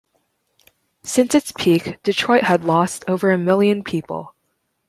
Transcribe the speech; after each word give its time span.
Since 1.03 1.35
its 1.35 1.51
peak, 1.51 2.01
Detroit 2.01 2.41
had 2.45 2.65
lost 2.65 3.05
over 3.07 3.29
a 3.29 3.37
million 3.37 3.83
people. 3.83 4.33